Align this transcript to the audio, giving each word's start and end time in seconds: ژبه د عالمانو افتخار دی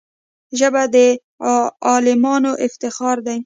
ژبه 0.59 0.83
د 0.93 0.95
عالمانو 1.89 2.51
افتخار 2.65 3.17
دی 3.27 3.37